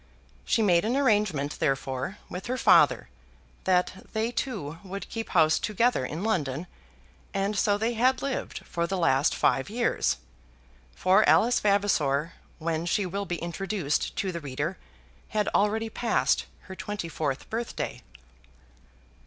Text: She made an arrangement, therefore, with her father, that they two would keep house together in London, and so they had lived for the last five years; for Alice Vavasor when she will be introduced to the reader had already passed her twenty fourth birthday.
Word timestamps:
She 0.45 0.63
made 0.63 0.83
an 0.83 0.97
arrangement, 0.97 1.59
therefore, 1.59 2.17
with 2.27 2.47
her 2.47 2.57
father, 2.57 3.07
that 3.65 4.07
they 4.13 4.31
two 4.31 4.79
would 4.83 5.07
keep 5.09 5.29
house 5.29 5.59
together 5.59 6.03
in 6.03 6.23
London, 6.23 6.65
and 7.35 7.55
so 7.55 7.77
they 7.77 7.93
had 7.93 8.23
lived 8.23 8.65
for 8.65 8.87
the 8.87 8.97
last 8.97 9.35
five 9.35 9.69
years; 9.69 10.17
for 10.95 11.23
Alice 11.29 11.59
Vavasor 11.59 12.33
when 12.57 12.87
she 12.87 13.05
will 13.05 13.25
be 13.25 13.37
introduced 13.37 14.15
to 14.15 14.31
the 14.31 14.39
reader 14.41 14.79
had 15.27 15.47
already 15.49 15.87
passed 15.87 16.47
her 16.61 16.75
twenty 16.75 17.07
fourth 17.07 17.47
birthday. 17.51 18.01